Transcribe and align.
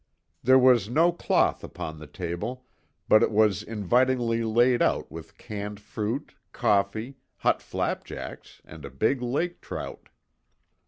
There 0.41 0.57
was 0.57 0.89
no 0.89 1.11
cloth 1.11 1.63
upon 1.63 1.99
the 1.99 2.07
table, 2.07 2.65
but 3.07 3.21
it 3.21 3.29
was 3.29 3.61
invitingly 3.61 4.43
laid 4.43 4.81
out 4.81 5.11
with 5.11 5.37
canned 5.37 5.79
fruit, 5.79 6.33
coffee, 6.51 7.17
hot 7.37 7.61
flapjacks, 7.61 8.63
and 8.65 8.83
a 8.83 8.89
big 8.89 9.21
lake 9.21 9.61
trout. 9.61 10.09